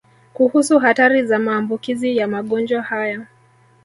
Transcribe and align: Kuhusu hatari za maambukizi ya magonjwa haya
Kuhusu 0.33 0.79
hatari 0.79 1.25
za 1.25 1.39
maambukizi 1.39 2.17
ya 2.17 2.27
magonjwa 2.27 2.81
haya 2.81 3.25